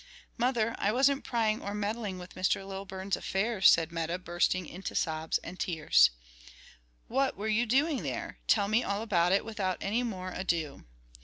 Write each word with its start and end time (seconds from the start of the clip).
"Mother, 0.35 0.73
I 0.79 0.91
wasn't 0.91 1.23
prying 1.23 1.61
or 1.61 1.75
meddling 1.75 2.17
with 2.17 2.33
Mr. 2.33 2.67
Lilburn's 2.67 3.15
affairs," 3.15 3.69
said 3.69 3.91
Meta, 3.91 4.17
bursting 4.17 4.65
into 4.65 4.95
sobs 4.95 5.37
and 5.43 5.59
tears. 5.59 6.09
"What 7.07 7.37
were 7.37 7.47
you 7.47 7.67
doing 7.67 8.01
there? 8.01 8.39
tell 8.47 8.67
me 8.67 8.81
all 8.83 9.03
about 9.03 9.31
it 9.31 9.45
without 9.45 9.77
any 9.79 10.01
more 10.01 10.31
ado." 10.31 10.85